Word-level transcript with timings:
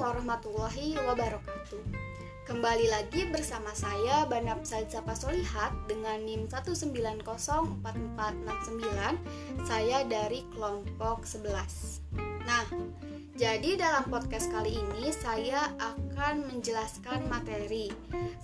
warahmatullahi 0.00 0.96
wabarakatuh. 0.96 1.84
Kembali 2.48 2.88
lagi 2.88 3.28
bersama 3.28 3.68
saya 3.76 4.24
Banap 4.24 4.64
Salidsapa 4.64 5.12
Solihat 5.12 5.76
dengan 5.86 6.18
NIM 6.24 6.50
1904469 6.50 7.84
Saya 9.62 10.02
dari 10.08 10.42
kelompok 10.50 11.22
11 11.22 12.02
Nah, 12.42 12.64
jadi 13.36 13.76
dalam 13.76 14.08
podcast 14.08 14.50
kali 14.50 14.72
ini 14.72 15.12
saya 15.14 15.68
akan 15.78 16.48
menjelaskan 16.48 17.28
materi. 17.30 17.92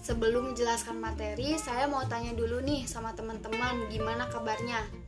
Sebelum 0.05 0.53
menjelaskan 0.53 1.01
materi, 1.01 1.59
saya 1.59 1.89
mau 1.91 2.05
tanya 2.07 2.37
dulu 2.37 2.63
nih 2.63 2.87
sama 2.87 3.17
teman-teman 3.17 3.91
gimana 3.91 4.29
kabarnya 4.31 5.06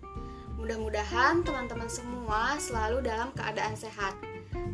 Mudah-mudahan 0.59 1.47
teman-teman 1.47 1.89
semua 1.89 2.59
selalu 2.59 3.07
dalam 3.07 3.31
keadaan 3.33 3.79
sehat 3.79 4.19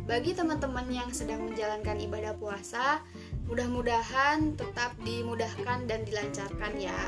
bagi 0.05 0.37
teman-teman 0.37 0.85
yang 0.93 1.09
sedang 1.09 1.49
menjalankan 1.49 1.97
ibadah 1.97 2.37
puasa, 2.37 3.01
mudah-mudahan 3.49 4.53
tetap 4.53 4.93
dimudahkan 5.01 5.89
dan 5.89 6.05
dilancarkan 6.05 6.73
ya. 6.77 7.01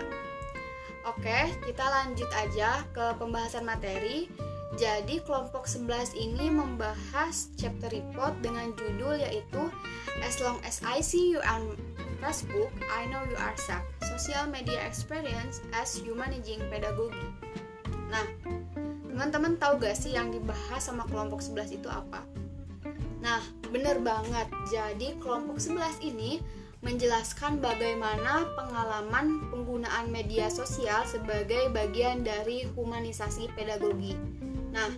Oke, 1.05 1.53
kita 1.62 1.86
lanjut 1.86 2.26
aja 2.34 2.81
ke 2.98 3.05
pembahasan 3.22 3.70
materi. 3.70 4.26
Jadi 4.81 5.22
kelompok 5.22 5.70
11 5.70 6.17
ini 6.17 6.50
membahas 6.50 7.53
chapter 7.53 7.88
report 7.94 8.34
dengan 8.41 8.73
judul 8.73 9.22
yaitu 9.22 9.70
As 10.25 10.41
long 10.41 10.58
as 10.66 10.81
I 10.81 11.00
see 11.05 11.38
you 11.38 11.39
on 11.45 11.78
Facebook, 12.17 12.73
I 12.89 13.05
know 13.14 13.22
you 13.30 13.38
are 13.38 13.55
safe. 13.62 13.86
Social 14.09 14.50
media 14.50 14.81
experience 14.81 15.62
as 15.70 16.02
you 16.02 16.17
managing 16.17 16.66
pedagogy. 16.73 17.30
Nah, 18.09 18.25
teman-teman 19.17 19.57
tahu 19.57 19.81
gak 19.81 19.98
sih 19.98 20.13
yang 20.13 20.30
dibahas 20.30 20.78
sama 20.78 21.02
kelompok 21.09 21.42
11 21.42 21.81
itu 21.81 21.89
apa? 21.89 22.22
Nah, 23.17 23.42
bener 23.73 23.97
banget. 23.97 24.45
Jadi, 24.69 25.17
kelompok 25.17 25.58
11 25.58 26.05
ini 26.05 26.38
menjelaskan 26.86 27.58
bagaimana 27.58 28.45
pengalaman 28.53 29.50
penggunaan 29.50 30.14
media 30.14 30.53
sosial 30.53 31.02
sebagai 31.09 31.73
bagian 31.73 32.22
dari 32.22 32.69
humanisasi 32.77 33.50
pedagogi. 33.58 34.14
Nah, 34.69 34.94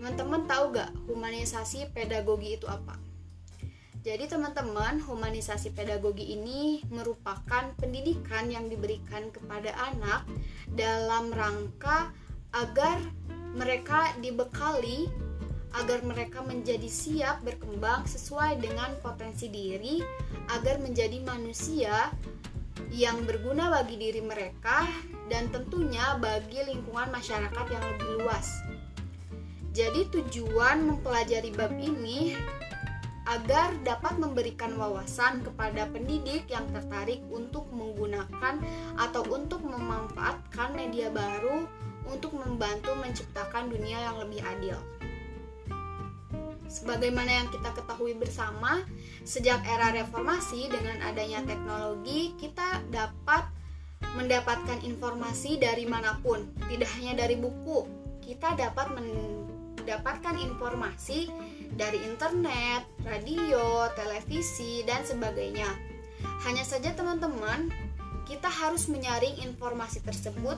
teman-teman 0.00 0.48
tahu 0.48 0.80
gak 0.80 0.88
humanisasi 1.04 1.92
pedagogi 1.92 2.56
itu 2.56 2.64
apa? 2.64 2.96
Jadi 4.00 4.24
teman-teman, 4.24 5.04
humanisasi 5.04 5.76
pedagogi 5.76 6.32
ini 6.32 6.80
merupakan 6.88 7.76
pendidikan 7.76 8.48
yang 8.48 8.72
diberikan 8.72 9.28
kepada 9.28 9.76
anak 9.92 10.24
dalam 10.72 11.28
rangka 11.28 12.23
agar 12.54 12.98
mereka 13.54 14.14
dibekali 14.18 15.10
agar 15.74 16.06
mereka 16.06 16.38
menjadi 16.46 16.86
siap 16.86 17.42
berkembang 17.42 18.06
sesuai 18.06 18.62
dengan 18.62 18.94
potensi 19.02 19.50
diri, 19.50 19.98
agar 20.54 20.78
menjadi 20.78 21.18
manusia 21.26 22.14
yang 22.94 23.26
berguna 23.26 23.70
bagi 23.70 23.98
diri 23.98 24.22
mereka 24.22 24.86
dan 25.26 25.50
tentunya 25.50 26.14
bagi 26.22 26.62
lingkungan 26.62 27.10
masyarakat 27.10 27.66
yang 27.70 27.84
lebih 27.94 28.22
luas. 28.22 28.46
Jadi 29.74 30.06
tujuan 30.14 30.86
mempelajari 30.86 31.50
bab 31.50 31.74
ini 31.74 32.38
agar 33.26 33.74
dapat 33.82 34.20
memberikan 34.20 34.78
wawasan 34.78 35.42
kepada 35.42 35.90
pendidik 35.90 36.46
yang 36.46 36.68
tertarik 36.70 37.24
untuk 37.32 37.66
menggunakan 37.74 38.62
atau 39.00 39.22
untuk 39.32 39.64
memanfaatkan 39.66 40.76
media 40.76 41.10
baru 41.10 41.66
untuk 42.10 42.36
membantu 42.36 42.92
menciptakan 42.98 43.72
dunia 43.72 44.00
yang 44.10 44.16
lebih 44.20 44.40
adil. 44.44 44.76
Sebagaimana 46.74 47.30
yang 47.44 47.48
kita 47.54 47.70
ketahui 47.70 48.18
bersama, 48.18 48.82
sejak 49.22 49.62
era 49.62 49.94
reformasi 49.94 50.66
dengan 50.66 51.06
adanya 51.06 51.44
teknologi, 51.46 52.34
kita 52.34 52.82
dapat 52.90 53.46
mendapatkan 54.18 54.82
informasi 54.82 55.62
dari 55.62 55.86
mana 55.86 56.18
pun, 56.18 56.42
tidak 56.66 56.90
hanya 56.98 57.24
dari 57.24 57.38
buku. 57.38 57.86
Kita 58.18 58.58
dapat 58.58 58.90
mendapatkan 58.96 60.34
informasi 60.40 61.30
dari 61.78 62.02
internet, 62.02 62.86
radio, 63.06 63.86
televisi, 63.94 64.82
dan 64.82 65.06
sebagainya. 65.06 65.68
Hanya 66.42 66.64
saja 66.64 66.90
teman-teman, 66.96 67.68
kita 68.24 68.48
harus 68.48 68.88
menyaring 68.88 69.40
informasi 69.44 70.00
tersebut 70.00 70.56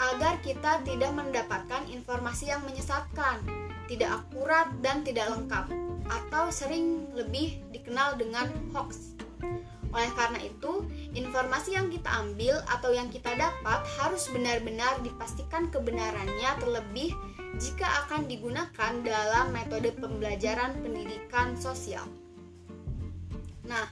agar 0.00 0.40
kita 0.40 0.80
tidak 0.84 1.12
mendapatkan 1.12 1.84
informasi 1.92 2.48
yang 2.50 2.64
menyesatkan 2.64 3.44
tidak 3.86 4.24
akurat 4.24 4.72
dan 4.80 5.04
tidak 5.04 5.28
lengkap 5.28 5.68
atau 6.08 6.48
sering 6.48 7.12
lebih 7.12 7.60
dikenal 7.70 8.16
dengan 8.16 8.48
hoax. 8.72 9.12
Oleh 9.92 10.08
karena 10.16 10.40
itu, 10.40 10.88
informasi 11.12 11.76
yang 11.76 11.92
kita 11.92 12.08
ambil 12.08 12.64
atau 12.64 12.96
yang 12.96 13.12
kita 13.12 13.36
dapat 13.36 13.84
harus 14.00 14.24
benar-benar 14.32 14.96
dipastikan 15.04 15.68
kebenarannya 15.68 16.50
terlebih 16.56 17.12
jika 17.60 17.84
akan 18.08 18.24
digunakan 18.24 18.92
dalam 19.04 19.52
metode 19.52 19.92
pembelajaran 20.00 20.80
pendidikan 20.80 21.52
sosial. 21.60 22.08
Nah, 23.68 23.84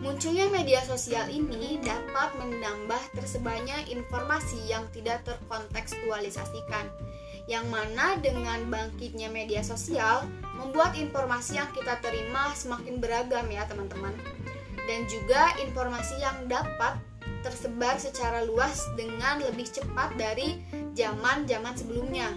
munculnya 0.00 0.46
media 0.52 0.80
sosial 0.84 1.26
ini 1.28 1.80
dapat 1.80 2.36
menambah 2.40 3.02
tersebarnya 3.16 3.88
informasi 3.88 4.60
yang 4.68 4.84
tidak 4.92 5.24
terkontekstualisasikan 5.24 6.88
yang 7.46 7.62
mana 7.70 8.18
dengan 8.18 8.66
bangkitnya 8.66 9.30
media 9.30 9.62
sosial 9.62 10.26
membuat 10.58 10.98
informasi 10.98 11.62
yang 11.62 11.70
kita 11.70 11.98
terima 12.02 12.50
semakin 12.58 12.98
beragam 12.98 13.46
ya 13.46 13.62
teman-teman 13.70 14.14
dan 14.86 15.06
juga 15.06 15.54
informasi 15.62 16.18
yang 16.18 16.46
dapat 16.50 16.98
tersebar 17.46 17.94
secara 18.02 18.42
luas 18.42 18.82
dengan 18.98 19.38
lebih 19.38 19.70
cepat 19.70 20.18
dari 20.18 20.58
zaman-zaman 20.98 21.74
sebelumnya. 21.78 22.34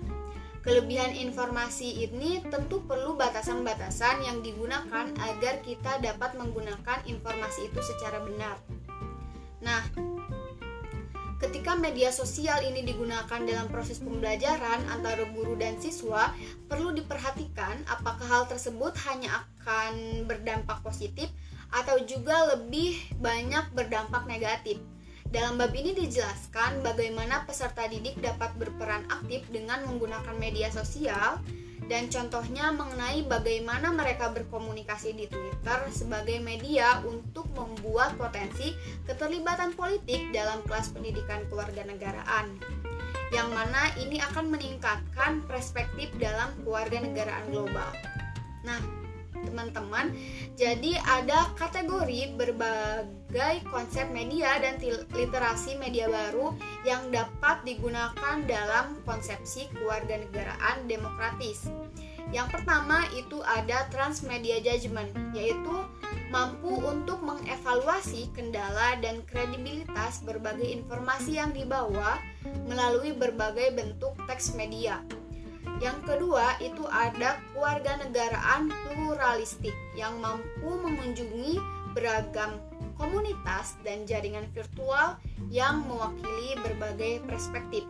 Kelebihan 0.60 1.16
informasi 1.16 2.04
ini 2.04 2.44
tentu 2.52 2.84
perlu 2.84 3.16
batasan-batasan 3.16 4.28
yang 4.28 4.44
digunakan 4.44 5.08
agar 5.16 5.64
kita 5.64 6.04
dapat 6.04 6.36
menggunakan 6.36 7.00
informasi 7.08 7.72
itu 7.72 7.80
secara 7.80 8.20
benar. 8.20 8.60
Nah, 9.64 9.84
Ketika 11.40 11.72
media 11.72 12.12
sosial 12.12 12.68
ini 12.68 12.84
digunakan 12.84 13.40
dalam 13.40 13.72
proses 13.72 14.04
pembelajaran 14.04 14.84
antara 14.92 15.24
guru 15.32 15.56
dan 15.56 15.80
siswa, 15.80 16.36
perlu 16.68 16.92
diperhatikan 16.92 17.80
apakah 17.88 18.28
hal 18.28 18.44
tersebut 18.52 18.92
hanya 19.08 19.48
akan 19.48 20.28
berdampak 20.28 20.84
positif 20.84 21.32
atau 21.72 21.96
juga 22.04 22.44
lebih 22.52 23.00
banyak 23.24 23.72
berdampak 23.72 24.28
negatif. 24.28 24.84
Dalam 25.30 25.62
bab 25.62 25.70
ini 25.78 25.94
dijelaskan 25.94 26.82
bagaimana 26.82 27.46
peserta 27.46 27.86
didik 27.86 28.18
dapat 28.18 28.50
berperan 28.58 29.06
aktif 29.14 29.46
dengan 29.54 29.86
menggunakan 29.86 30.34
media 30.42 30.74
sosial 30.74 31.38
dan 31.86 32.10
contohnya 32.10 32.74
mengenai 32.74 33.30
bagaimana 33.30 33.94
mereka 33.94 34.34
berkomunikasi 34.34 35.14
di 35.14 35.30
Twitter 35.30 35.80
sebagai 35.94 36.42
media 36.42 37.06
untuk 37.06 37.46
membuat 37.54 38.18
potensi 38.18 38.74
keterlibatan 39.06 39.78
politik 39.78 40.34
dalam 40.34 40.66
kelas 40.66 40.98
pendidikan 40.98 41.46
kewarganegaraan 41.54 42.58
yang 43.30 43.54
mana 43.54 43.94
ini 44.02 44.18
akan 44.34 44.50
meningkatkan 44.50 45.46
perspektif 45.46 46.10
dalam 46.18 46.50
kewarganegaraan 46.66 47.46
global. 47.54 47.94
Nah, 48.66 48.82
teman-teman, 49.46 50.12
jadi 50.60 51.00
ada 51.08 51.52
kategori 51.56 52.36
berbagai 52.36 53.64
konsep 53.70 54.08
media 54.12 54.60
dan 54.60 54.80
literasi 55.14 55.80
media 55.80 56.10
baru 56.10 56.56
yang 56.84 57.12
dapat 57.14 57.64
digunakan 57.64 58.36
dalam 58.48 59.00
konsepsi 59.08 59.72
kewarganegaraan 59.78 60.88
demokratis. 60.90 61.72
Yang 62.30 62.62
pertama 62.62 63.10
itu 63.18 63.42
ada 63.42 63.90
transmedia 63.90 64.62
judgment, 64.62 65.10
yaitu 65.34 65.74
mampu 66.30 66.70
untuk 66.78 67.18
mengevaluasi 67.26 68.30
kendala 68.38 69.02
dan 69.02 69.26
kredibilitas 69.26 70.22
berbagai 70.22 70.70
informasi 70.70 71.42
yang 71.42 71.50
dibawa 71.50 72.22
melalui 72.70 73.18
berbagai 73.18 73.74
bentuk 73.74 74.14
teks 74.30 74.54
media. 74.54 75.02
Yang 75.80 75.98
kedua 76.08 76.60
itu 76.60 76.84
ada 76.92 77.40
keluarga 77.52 78.00
negaraan 78.04 78.72
pluralistik 78.88 79.76
yang 79.96 80.20
mampu 80.20 80.68
mengunjungi 80.68 81.60
beragam 81.96 82.60
komunitas 83.00 83.80
dan 83.88 84.04
jaringan 84.04 84.48
virtual 84.52 85.16
yang 85.48 85.88
mewakili 85.88 86.60
berbagai 86.60 87.24
perspektif. 87.24 87.88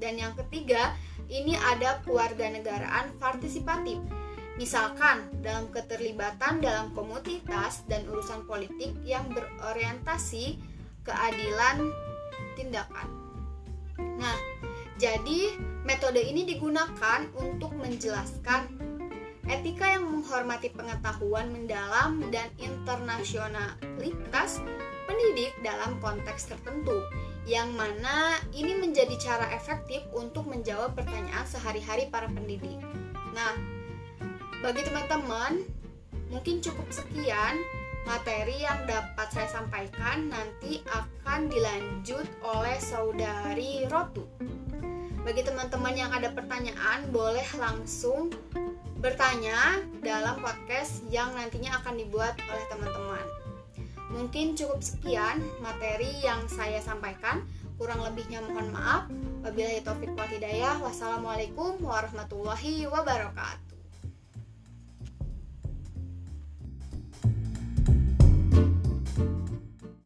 Dan 0.00 0.20
yang 0.20 0.36
ketiga, 0.36 0.96
ini 1.32 1.56
ada 1.56 2.00
keluarga 2.04 2.48
negaraan 2.48 3.12
partisipatif. 3.16 4.00
Misalkan 4.60 5.32
dalam 5.40 5.72
keterlibatan 5.72 6.60
dalam 6.60 6.92
komunitas 6.92 7.80
dan 7.88 8.04
urusan 8.04 8.44
politik 8.44 8.92
yang 9.08 9.24
berorientasi 9.32 10.60
keadilan 11.08 11.88
tindakan. 12.60 13.08
Nah, 14.20 14.36
jadi 15.00 15.56
metode 15.88 16.20
ini 16.20 16.44
digunakan 16.44 17.24
untuk 17.40 17.72
menjelaskan 17.72 18.68
etika 19.48 19.96
yang 19.96 20.04
menghormati 20.04 20.68
pengetahuan 20.76 21.48
mendalam 21.48 22.20
dan 22.28 22.52
internasionalitas 22.60 24.60
pendidik 25.08 25.56
dalam 25.64 25.96
konteks 26.04 26.52
tertentu 26.52 27.00
yang 27.48 27.72
mana 27.72 28.36
ini 28.52 28.76
menjadi 28.76 29.16
cara 29.16 29.48
efektif 29.56 30.04
untuk 30.12 30.44
menjawab 30.44 30.92
pertanyaan 30.92 31.48
sehari-hari 31.48 32.12
para 32.12 32.28
pendidik. 32.28 32.76
Nah, 33.32 33.56
bagi 34.60 34.84
teman-teman, 34.84 35.64
mungkin 36.28 36.60
cukup 36.60 36.92
sekian 36.92 37.56
materi 38.04 38.60
yang 38.60 38.84
dapat 38.84 39.32
saya 39.32 39.48
sampaikan 39.48 40.28
nanti 40.28 40.84
akan 40.92 41.48
dilanjut 41.48 42.28
oleh 42.44 42.76
saudari 42.76 43.88
Rotu. 43.88 44.28
Bagi 45.30 45.46
teman-teman 45.46 45.94
yang 45.94 46.10
ada 46.10 46.34
pertanyaan, 46.34 47.06
boleh 47.14 47.46
langsung 47.54 48.34
bertanya 48.98 49.78
dalam 50.02 50.42
podcast 50.42 51.06
yang 51.06 51.30
nantinya 51.38 51.78
akan 51.78 52.02
dibuat 52.02 52.34
oleh 52.50 52.66
teman-teman. 52.66 53.22
Mungkin 54.10 54.58
cukup 54.58 54.82
sekian 54.82 55.38
materi 55.62 56.10
yang 56.18 56.50
saya 56.50 56.82
sampaikan. 56.82 57.46
Kurang 57.78 58.02
lebihnya 58.02 58.42
mohon 58.42 58.74
maaf. 58.74 59.06
Wabillahi 59.46 59.86
taufik 59.86 60.10
wal 60.18 60.26
hidayah. 60.26 60.82
Wassalamualaikum 60.82 61.78
warahmatullahi 61.78 62.90
wabarakatuh. 62.90 63.69